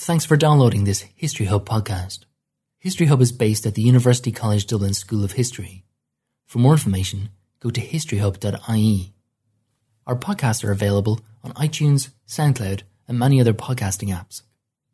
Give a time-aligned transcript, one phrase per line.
[0.00, 2.20] Thanks for downloading this History Hub podcast.
[2.78, 5.84] History Hub is based at the University College Dublin School of History.
[6.46, 9.12] For more information, go to historyhub.ie.
[10.06, 14.42] Our podcasts are available on iTunes, SoundCloud, and many other podcasting apps.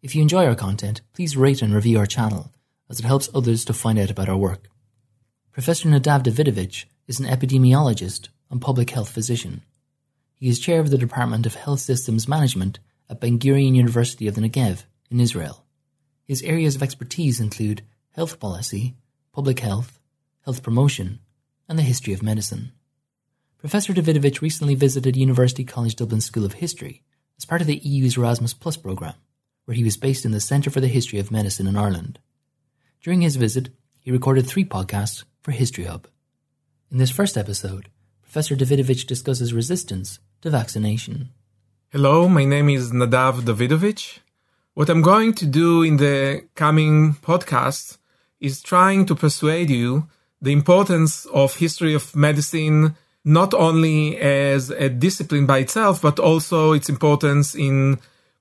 [0.03, 2.51] If you enjoy our content, please rate and review our channel,
[2.89, 4.69] as it helps others to find out about our work.
[5.53, 9.61] Professor Nadav Davidovich is an epidemiologist and public health physician.
[10.33, 12.79] He is chair of the Department of Health Systems Management
[13.11, 15.65] at Ben Gurion University of the Negev in Israel.
[16.25, 18.95] His areas of expertise include health policy,
[19.33, 19.99] public health,
[20.45, 21.21] health promotion,
[21.69, 22.73] and the history of medicine.
[23.59, 27.03] Professor Davidovich recently visited University College Dublin School of History
[27.39, 29.15] as part of the EU's Erasmus Plus programme,
[29.65, 32.19] where he was based in the Centre for the History of Medicine in Ireland.
[33.03, 36.07] During his visit, he recorded three podcasts for History Hub.
[36.91, 37.89] In this first episode,
[38.23, 41.31] Professor Davidovich discusses resistance to vaccination.
[41.91, 44.19] Hello, my name is Nadav Davidovich.
[44.75, 47.99] What I'm going to do in the coming podcast
[48.41, 50.09] is trying to persuade you
[50.43, 56.73] the importance of history of medicine not only as a discipline by itself, but also
[56.73, 58.01] its importance in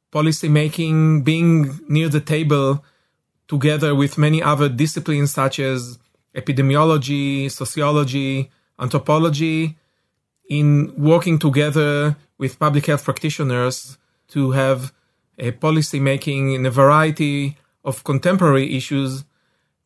[0.10, 2.84] policy making, being near the table
[3.48, 6.00] together with many other disciplines such as
[6.34, 9.78] epidemiology, sociology, anthropology,
[10.50, 14.92] in working together with public health practitioners to have
[15.38, 19.24] a policy making in a variety of contemporary issues,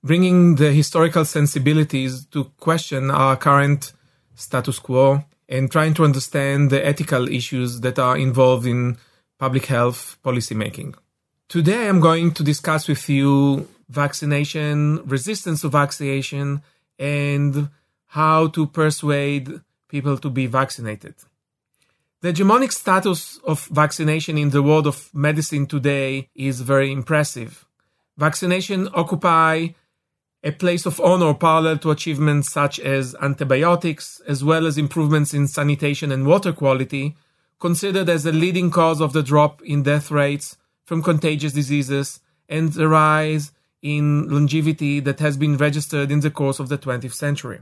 [0.03, 3.93] bringing the historical sensibilities to question our current
[4.35, 8.97] status quo and trying to understand the ethical issues that are involved in
[9.39, 10.95] public health policy making.
[11.47, 16.61] Today, I'm going to discuss with you vaccination, resistance to vaccination,
[16.99, 17.69] and
[18.07, 21.15] how to persuade people to be vaccinated.
[22.19, 27.63] The hegemonic status of vaccination in the world of medicine today is very impressive.
[28.17, 29.67] Vaccination occupy
[30.43, 35.47] a place of honor parallel to achievements such as antibiotics, as well as improvements in
[35.47, 37.15] sanitation and water quality,
[37.59, 42.73] considered as a leading cause of the drop in death rates from contagious diseases and
[42.73, 43.51] the rise
[43.83, 47.61] in longevity that has been registered in the course of the 20th century.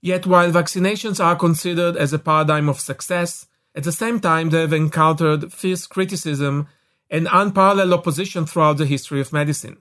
[0.00, 3.46] Yet while vaccinations are considered as a paradigm of success,
[3.78, 6.66] at the same time they have encountered fierce criticism
[7.10, 9.76] and unparalleled opposition throughout the history of medicine.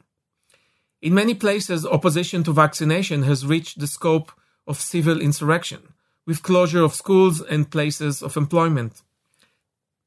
[1.02, 4.32] In many places, opposition to vaccination has reached the scope
[4.68, 5.94] of civil insurrection,
[6.28, 9.02] with closure of schools and places of employment.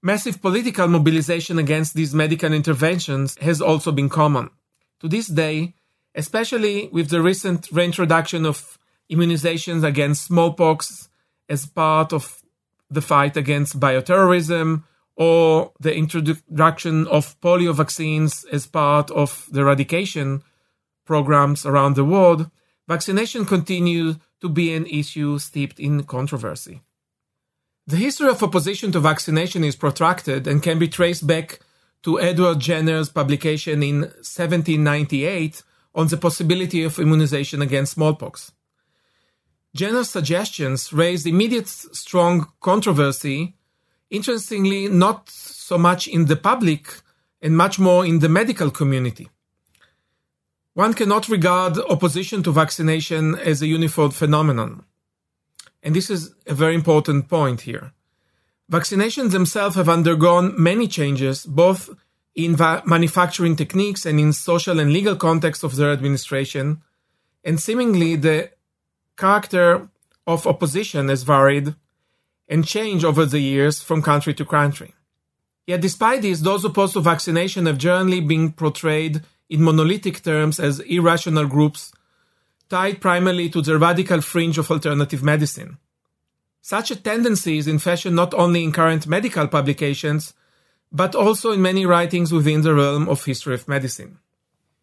[0.03, 4.51] Massive political mobilization against these medical interventions has also been common.
[5.01, 5.75] To this day,
[6.15, 8.79] especially with the recent reintroduction of
[9.11, 11.09] immunizations against smallpox
[11.49, 12.40] as part of
[12.91, 14.85] the fight against bioterrorism
[15.17, 20.43] or the introduction of polio vaccines as part of the eradication
[21.05, 22.51] programs around the world,
[22.89, 26.81] vaccination continues to be an issue steeped in controversy.
[27.87, 31.61] The history of opposition to vaccination is protracted and can be traced back
[32.03, 35.63] to Edward Jenner's publication in 1798
[35.95, 38.53] on the possibility of immunization against smallpox.
[39.75, 43.55] Jenner's suggestions raised immediate strong controversy,
[44.11, 46.93] interestingly, not so much in the public
[47.41, 49.29] and much more in the medical community.
[50.75, 54.85] One cannot regard opposition to vaccination as a uniform phenomenon.
[55.83, 57.93] And this is a very important point here.
[58.71, 61.91] Vaccinations themselves have undergone many changes, both
[62.35, 66.83] in va- manufacturing techniques and in social and legal context of their administration,
[67.45, 68.51] and seemingly the
[69.21, 69.89] character
[70.27, 71.75] of opposition has varied
[72.49, 74.95] and changed over the years from country to country.
[75.67, 80.81] Yet despite this, those opposed to vaccination have generally been portrayed in monolithic terms as
[80.81, 81.93] irrational groups
[82.69, 85.79] tied primarily to the radical fringe of alternative medicine.
[86.63, 90.35] Such a tendency is in fashion not only in current medical publications,
[90.93, 94.19] but also in many writings within the realm of history of medicine.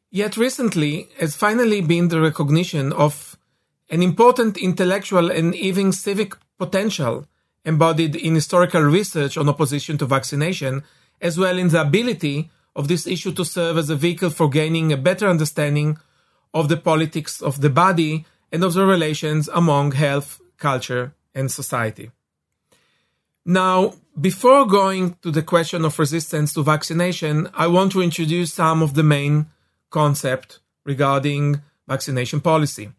[0.10, 3.37] Yet recently has finally been the recognition of
[3.90, 7.26] an important intellectual and even civic potential
[7.66, 10.84] embodied in historical research on opposition to vaccination,
[11.22, 14.94] as well in the ability of this issue to serve as a vehicle for gaining
[14.94, 15.98] a better understanding
[16.54, 22.10] of the politics of the body and of the relations among health, culture, and society.
[23.46, 28.82] Now, before going to the question of resistance to vaccination, I want to introduce some
[28.82, 29.48] of the main
[29.90, 32.92] concepts regarding vaccination policy.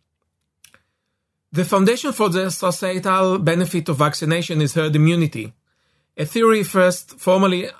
[1.50, 5.54] The foundation for the societal benefit of vaccination is herd immunity,
[6.14, 7.70] a theory first formally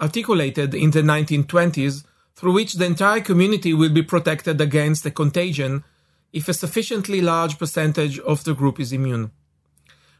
[0.00, 2.04] articulated in the 1920s
[2.36, 5.82] through which the entire community will be protected against a contagion
[6.32, 9.32] if a sufficiently large percentage of the group is immune.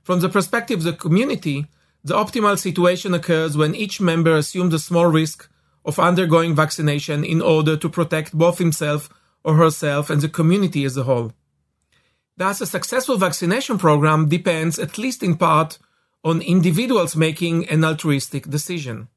[0.02, 1.66] From the perspective of the community,
[2.02, 5.48] the optimal situation occurs when each member assumes a small risk
[5.84, 9.08] of undergoing vaccination in order to protect both himself
[9.44, 11.32] or herself and the community as a whole.
[12.38, 15.78] Thus, a successful vaccination program depends, at least in part,
[16.22, 19.08] on individuals making an altruistic decision.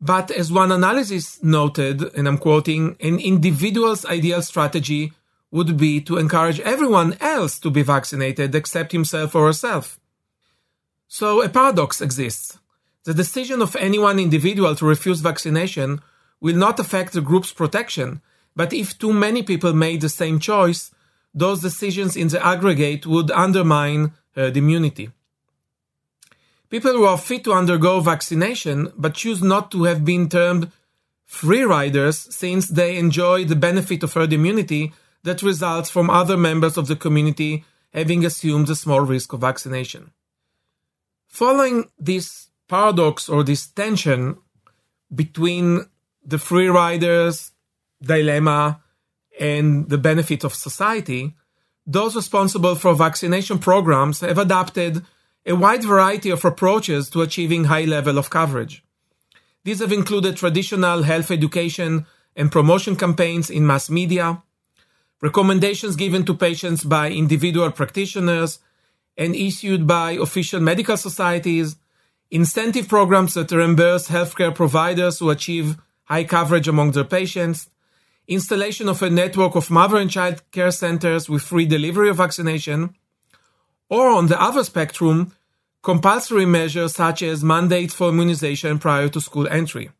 [0.00, 5.12] But as one analysis noted, and I'm quoting, an individual's ideal strategy
[5.50, 10.00] would be to encourage everyone else to be vaccinated except himself or herself.
[11.08, 12.58] So a paradox exists.
[13.04, 16.00] The decision of any one individual to refuse vaccination
[16.40, 18.22] will not affect the group's protection,
[18.56, 20.90] but if too many people made the same choice,
[21.34, 25.10] those decisions in the aggregate would undermine uh, herd immunity.
[26.68, 30.70] People who are fit to undergo vaccination but choose not to have been termed
[31.26, 34.92] free riders since they enjoy the benefit of herd immunity
[35.22, 40.10] that results from other members of the community having assumed a small risk of vaccination.
[41.28, 44.38] Following this paradox or this tension
[45.14, 45.86] between
[46.24, 47.52] the free riders
[48.02, 48.81] dilemma
[49.38, 51.34] and the benefit of society,
[51.86, 55.04] those responsible for vaccination programs have adopted
[55.44, 58.84] a wide variety of approaches to achieving high level of coverage.
[59.64, 62.06] These have included traditional health education
[62.36, 64.42] and promotion campaigns in mass media,
[65.20, 68.58] recommendations given to patients by individual practitioners
[69.16, 71.76] and issued by official medical societies,
[72.30, 77.68] incentive programs that reimburse healthcare providers who achieve high coverage among their patients,
[78.28, 82.94] installation of a network of mother and child care centers with free delivery of vaccination,
[83.88, 85.32] or on the other spectrum,
[85.82, 89.90] compulsory measures such as mandates for immunization prior to school entry.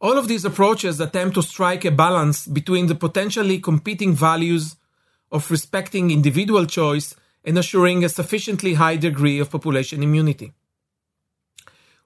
[0.00, 4.76] All of these approaches attempt to strike a balance between the potentially competing values
[5.32, 10.52] of respecting individual choice and assuring a sufficiently high degree of population immunity.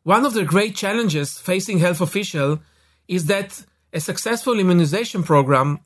[0.03, 2.61] One of the great challenges facing health officials
[3.09, 5.81] is that a successful immunization program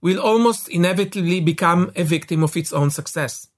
[0.00, 3.48] will almost inevitably become a victim of its own success.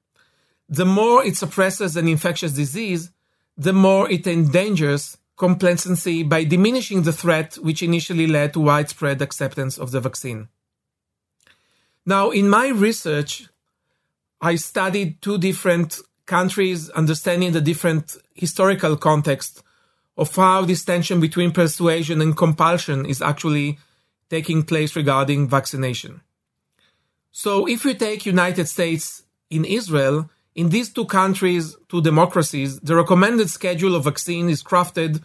[0.68, 3.10] The more it suppresses an infectious disease,
[3.56, 9.78] the more it endangers complacency by diminishing the threat which initially led to widespread acceptance
[9.78, 10.48] of the vaccine.
[12.06, 13.48] Now, in my research,
[14.40, 19.62] I studied two different countries, understanding the different historical context
[20.16, 23.78] of how this tension between persuasion and compulsion is actually
[24.30, 26.22] taking place regarding vaccination.
[27.32, 32.96] So if we take United States in Israel, in these two countries, two democracies, the
[32.96, 35.22] recommended schedule of vaccine is crafted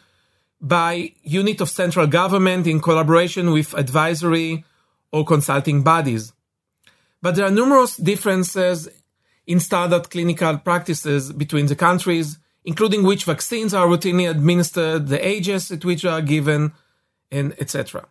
[0.61, 4.65] by unit of central government in collaboration with advisory
[5.11, 6.33] or consulting bodies.
[7.21, 8.87] But there are numerous differences
[9.47, 15.71] in standard clinical practices between the countries, including which vaccines are routinely administered, the ages
[15.71, 16.73] at which they are given,
[17.31, 18.07] and etc.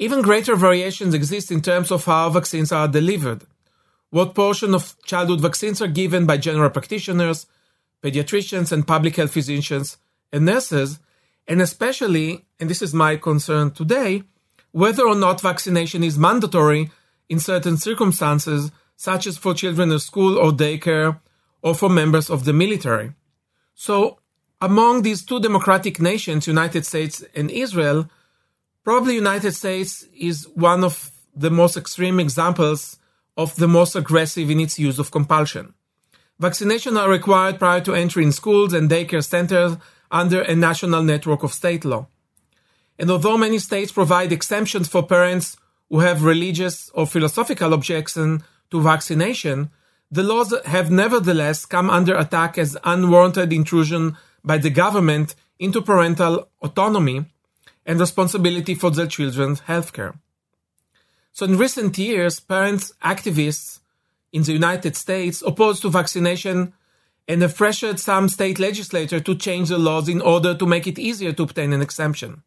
[0.00, 3.42] Even greater variations exist in terms of how vaccines are delivered.
[4.08, 7.44] What portion of childhood vaccines are given by general practitioners,
[8.02, 9.98] pediatricians, and public health physicians
[10.32, 11.00] and nurses,
[11.46, 14.22] and especially, and this is my concern today,
[14.72, 16.90] whether or not vaccination is mandatory
[17.28, 21.20] in certain circumstances, such as for children in school or daycare,
[21.60, 23.12] or for members of the military.
[23.74, 24.18] So,
[24.62, 28.08] among these two democratic nations, United States and Israel,
[28.82, 32.98] Probably United States is one of the most extreme examples
[33.36, 35.74] of the most aggressive in its use of compulsion.
[36.38, 39.76] Vaccination are required prior to entry in schools and daycare centers
[40.10, 42.06] under a national network of state law.
[42.98, 45.58] And although many states provide exemptions for parents
[45.90, 49.70] who have religious or philosophical objections to vaccination,
[50.10, 56.48] the laws have nevertheless come under attack as unwarranted intrusion by the government into parental
[56.62, 57.26] autonomy
[57.86, 60.18] and responsibility for their children's healthcare.
[61.32, 63.80] So in recent years, parents, activists
[64.32, 66.72] in the United States opposed to vaccination
[67.26, 70.98] and have pressured some state legislators to change the laws in order to make it
[70.98, 72.42] easier to obtain an exemption.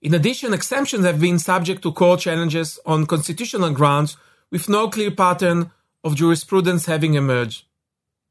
[0.00, 4.16] In addition, exemptions have been subject to court challenges on constitutional grounds
[4.50, 5.70] with no clear pattern
[6.04, 7.64] of jurisprudence having emerged.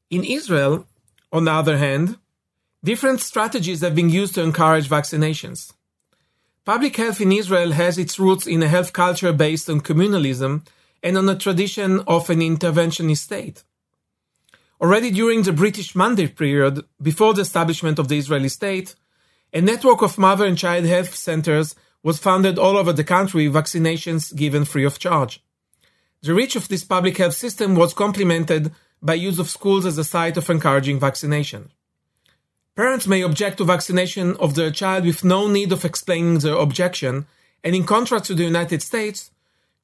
[0.08, 0.86] In Israel,
[1.32, 2.16] on the other hand,
[2.84, 5.72] Different strategies have been used to encourage vaccinations.
[6.66, 10.66] Public health in Israel has its roots in a health culture based on communalism
[11.02, 13.64] and on a tradition of an interventionist state.
[14.82, 18.94] Already during the British Mandate period, before the establishment of the Israeli state,
[19.54, 24.34] A network of mother and child health centers was founded all over the country, vaccinations
[24.36, 25.42] given free of charge.
[26.22, 30.04] The reach of this public health system was complemented by use of schools as a
[30.04, 31.70] site of encouraging vaccination.
[32.76, 37.26] Parents may object to vaccination of their child with no need of explaining their objection,
[37.62, 39.30] and in contrast to the United States,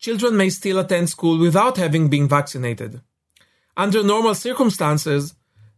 [0.01, 3.01] children may still attend school without having been vaccinated.
[3.77, 5.35] Under normal circumstances,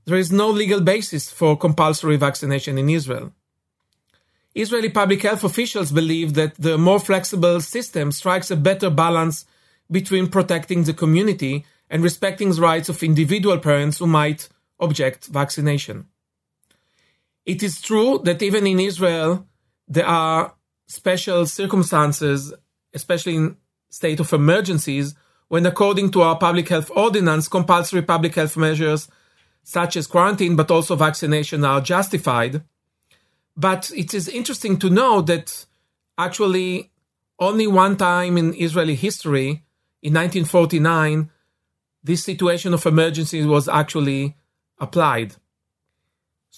[0.07, 3.33] there is no legal basis for compulsory vaccination in Israel.
[4.55, 9.45] Israeli public health officials believe that the more flexible system strikes a better balance
[9.91, 14.49] between protecting the community and respecting the rights of individual parents who might
[14.81, 16.07] object vaccination.
[17.45, 19.47] It is true that even in Israel,
[19.89, 20.55] there are
[20.87, 22.53] special circumstances,
[22.95, 23.57] especially in
[23.91, 25.15] state of emergencies,
[25.49, 29.09] when according to our public health ordinance, compulsory public health measures
[29.65, 32.63] such as quarantine, but also vaccination are justified.
[33.57, 35.67] But it is interesting to know that
[36.17, 36.91] actually
[37.39, 39.65] only one time in Israeli history,
[40.03, 41.31] in 1949,
[42.03, 44.37] this situation of emergency was actually
[44.81, 45.37] applied.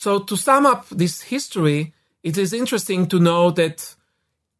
[0.05, 3.95] So to sum up this history, it is interesting to know that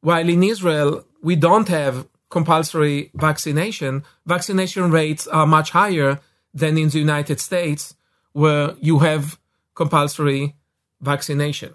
[0.01, 6.21] while in Israel we don't have compulsory vaccination, vaccination rates are much higher
[6.55, 7.95] than in the United States,
[8.33, 9.39] where you have
[9.75, 10.57] compulsory
[11.03, 11.75] vaccination.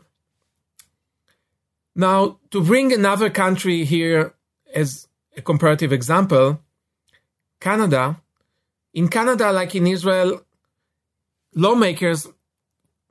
[1.96, 4.34] Now, to bring another country here
[4.74, 5.08] as
[5.38, 6.60] a comparative example,
[7.60, 8.20] Canada.
[8.96, 10.42] In Canada, like in Israel,
[11.54, 12.28] lawmakers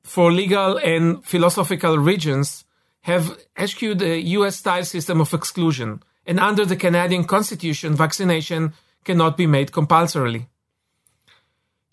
[0.08, 2.64] for legal and philosophical regions
[3.02, 8.72] have eschewed a US style system of exclusion, and under the Canadian Constitution, vaccination
[9.04, 10.48] cannot be made compulsorily.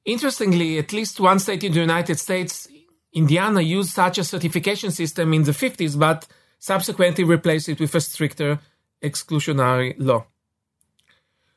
[0.05, 2.69] Interestingly, at least one state in the United States,
[3.12, 6.25] Indiana, used such a certification system in the 50s, but
[6.57, 8.60] subsequently replaced it with a stricter
[9.01, 10.25] exclusionary law.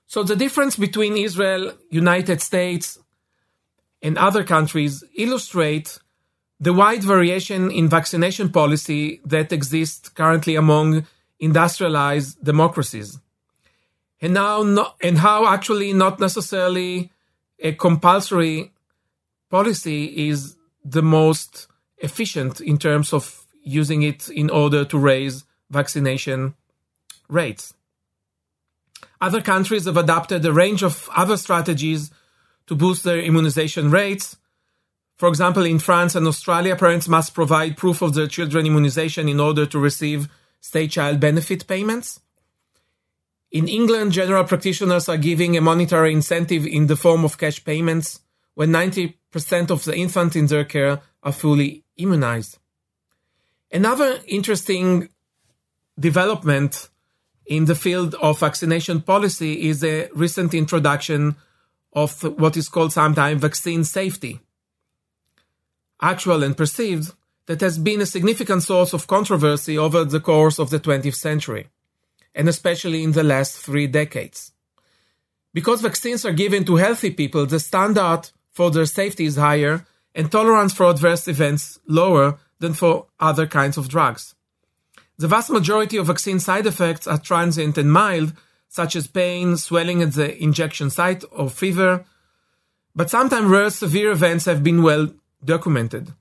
[0.06, 2.98] So the difference between Israel, United States,
[4.02, 5.98] and other countries illustrate
[6.60, 11.06] the wide variation in vaccination policy that exists currently among
[11.38, 13.18] industrialized democracies.
[14.20, 17.12] And now, not, and how actually not necessarily
[17.60, 18.72] a compulsory
[19.50, 26.54] policy is the most efficient in terms of using it in order to raise vaccination
[27.28, 27.74] rates.
[29.20, 32.10] Other countries have adopted a range of other strategies
[32.66, 34.36] to boost their immunization rates.
[35.18, 39.40] For example, in France and Australia, parents must provide proof of their children immunization in
[39.40, 40.28] order to receive
[40.60, 42.20] state child benefit payments.
[43.50, 48.20] In England, general practitioners are giving a monetary incentive in the form of cash payments
[48.54, 49.14] when 90%
[49.70, 52.58] of the infants in their care are fully immunized.
[53.72, 55.08] Another interesting
[55.98, 56.90] development
[57.46, 61.34] in the field of vaccination policy is the recent introduction
[61.92, 64.40] of what is called sometimes vaccine safety.
[66.00, 67.12] Actual and perceived,
[67.46, 71.68] that has been a significant source of controversy over the course of the 20th century
[72.38, 74.52] and especially in the last three decades.
[75.52, 80.30] Because vaccines are given to healthy people, the standard for their safety is higher and
[80.30, 84.34] tolerance for adverse events lower than for other kinds of drugs.
[85.16, 88.34] The vast majority of vaccine side effects are transient and mild,
[88.68, 92.04] such as pain, swelling at the injection site, or fever,
[92.94, 95.08] but sometimes rare severe events have been well
[95.44, 96.12] documented.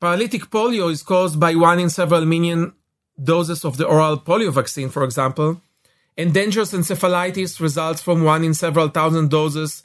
[0.00, 2.72] Paralytic polio is caused by one in several million
[3.22, 5.60] doses of the oral polio vaccine, for example,
[6.16, 9.84] and dangerous encephalitis results from one in several thousand doses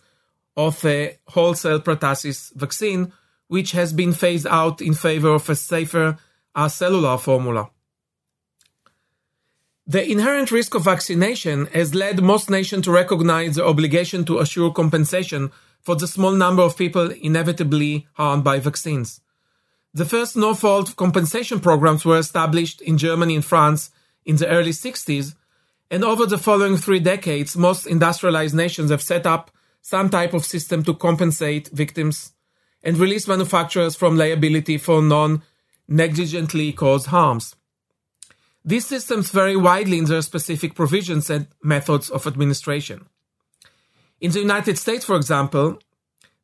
[0.56, 3.14] of a whole cell pertussis vaccine,
[3.48, 6.18] which has been phased out in favor of a safer
[6.56, 7.70] uh, acellular formula.
[9.86, 14.72] The inherent risk of vaccination has led most nations to recognize the obligation to assure
[14.74, 15.52] compensation
[15.88, 19.22] for the small number of people inevitably harmed by vaccines.
[19.94, 23.90] The first no fault compensation programs were established in Germany and France
[24.26, 25.36] in the early 60s,
[25.90, 29.50] and over the following three decades, most industrialized nations have set up
[29.82, 32.34] some type of system to compensate victims
[32.84, 35.42] and release manufacturers from liability for non
[35.88, 37.56] negligently caused harms.
[38.66, 43.08] These systems vary widely in their specific provisions and methods of administration.
[44.20, 45.80] In the United States, for example,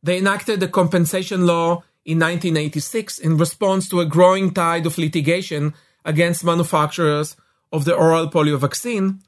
[0.01, 5.73] they enacted a compensation law in 1986 in response to a growing tide of litigation
[6.05, 7.35] against manufacturers
[7.71, 9.21] of the oral polio vaccine,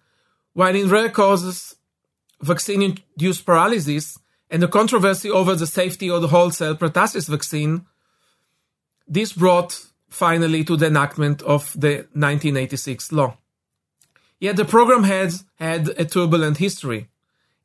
[0.53, 1.75] while in rare causes,
[2.41, 7.85] vaccine induced paralysis and the controversy over the safety of the whole cell pertussis vaccine,
[9.07, 13.37] this brought finally to the enactment of the 1986 law.
[14.39, 17.09] Yet the program has had a turbulent history.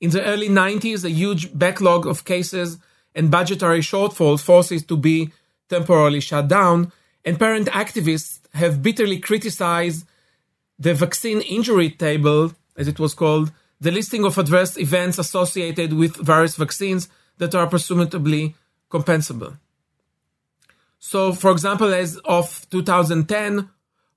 [0.00, 2.78] In the early 90s, a huge backlog of cases
[3.14, 5.30] and budgetary shortfalls forced it to be
[5.68, 6.92] temporarily shut down,
[7.24, 10.06] and parent activists have bitterly criticized
[10.78, 16.16] the vaccine injury table, as it was called, the listing of adverse events associated with
[16.16, 18.54] various vaccines that are presumably
[18.90, 19.58] compensable.
[20.98, 23.68] So, for example, as of 2010,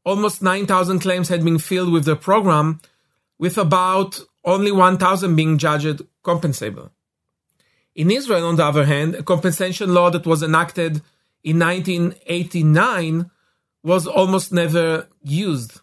[0.05, 2.81] almost 9,000 claims had been filled with the program,
[3.37, 6.89] with about only 1,000 being judged compensable.
[7.95, 11.01] In Israel, on the other hand, a compensation law that was enacted
[11.43, 13.29] in 1989
[13.83, 15.81] was almost never used.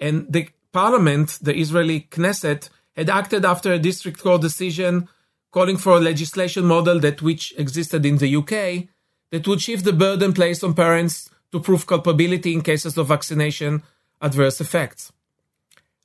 [0.00, 5.08] And the parliament, the Israeli Knesset, had acted after a district court decision
[5.50, 8.88] calling for a legislation model that which existed in the UK
[9.30, 13.82] that would shift the burden placed on parents to prove culpability in cases of vaccination
[14.20, 15.12] adverse effects.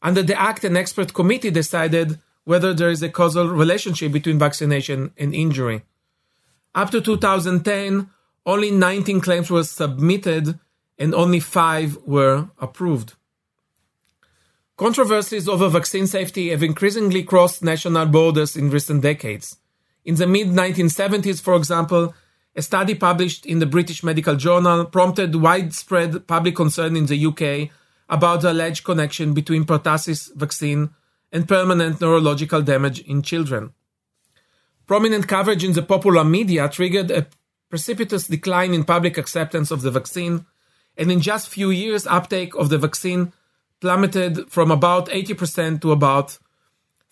[0.02, 5.12] Under the Act, an expert committee decided whether there is a causal relationship between vaccination
[5.18, 5.84] and injury.
[6.74, 8.10] Up to 2010,
[8.46, 10.60] only 19 claims were submitted
[10.98, 13.14] and only five were approved.
[14.78, 19.58] Controversies over vaccine safety have increasingly crossed national borders in recent decades.
[20.06, 22.16] In the mid 1970s, for example,
[22.56, 27.70] a study published in the British Medical Journal prompted widespread public concern in the UK
[28.12, 30.90] about the alleged connection between pertussis vaccine
[31.32, 33.74] and permanent neurological damage in children.
[34.86, 37.28] Prominent coverage in the popular media triggered a
[37.70, 40.46] precipitous decline in public acceptance of the vaccine,
[40.98, 43.32] and in just few years, uptake of the vaccine
[43.80, 46.38] plummeted from about 80% to about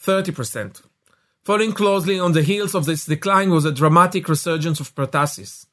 [0.03, 0.82] 30%.
[1.44, 5.65] Following closely on the heels of this decline was a dramatic resurgence of pertussis.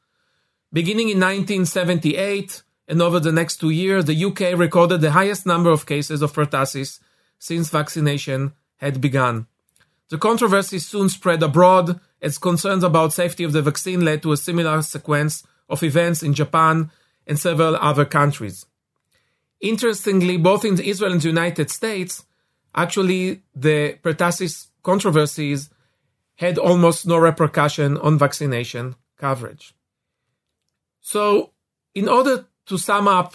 [0.73, 5.71] Beginning in 1978 and over the next two years, the UK recorded the highest number
[5.71, 7.01] of cases of pertussis
[7.39, 9.47] since vaccination had begun.
[10.09, 14.37] The controversy soon spread abroad as concerns about safety of the vaccine led to a
[14.37, 16.91] similar sequence of events in Japan
[17.27, 18.67] and several other countries.
[19.61, 22.25] Interestingly, both in Israel and the United States,
[22.75, 25.71] actually the pertussis controversies
[26.37, 29.75] had almost no repercussion on vaccination coverage.
[31.01, 31.53] So,
[31.95, 33.35] in order to sum up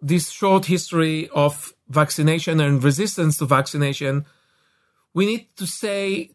[0.00, 4.24] this short history of vaccination and resistance to vaccination,
[5.12, 6.30] we need to say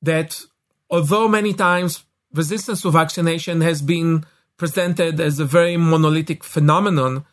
[0.00, 0.42] that
[0.90, 4.24] although many times resistance to vaccination has been
[4.56, 7.24] presented as a very monolithic phenomenon,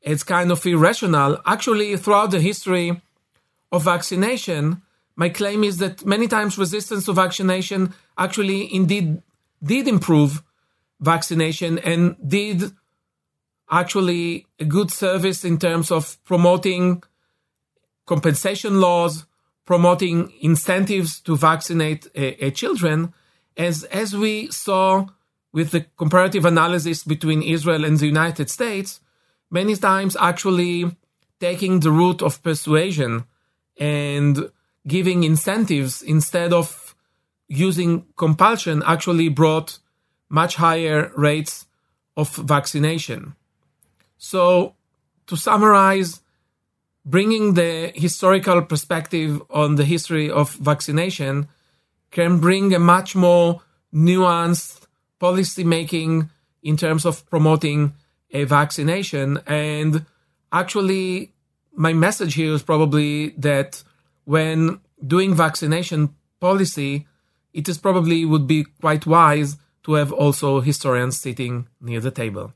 [0.00, 1.38] it's kind of irrational.
[1.46, 3.00] Actually, throughout the history
[3.70, 4.82] of vaccination,
[5.16, 9.22] my claim is that many times resistance to vaccination actually indeed
[9.62, 10.42] did improve
[11.00, 12.72] vaccination and did
[13.72, 17.02] actually a good service in terms of promoting
[18.06, 19.24] compensation laws,
[19.64, 23.12] promoting incentives to vaccinate uh, uh, children,
[23.56, 25.06] as as we saw
[25.52, 29.00] with the comparative analysis between Israel and the United States,
[29.50, 30.96] many times actually
[31.40, 33.24] taking the route of persuasion
[33.78, 34.50] and
[34.86, 36.94] giving incentives instead of
[37.48, 39.78] using compulsion actually brought
[40.28, 41.66] much higher rates
[42.16, 43.34] of vaccination.
[44.24, 44.76] So,
[45.26, 46.20] to summarize,
[47.04, 51.48] bringing the historical perspective on the history of vaccination
[52.12, 54.86] can bring a much more nuanced
[55.18, 56.30] policy making
[56.62, 57.94] in terms of promoting
[58.30, 59.40] a vaccination.
[59.44, 60.06] And
[60.52, 61.32] actually,
[61.74, 63.82] my message here is probably that
[64.24, 67.08] when doing vaccination policy,
[67.52, 72.52] it is probably would be quite wise to have also historians sitting near the table.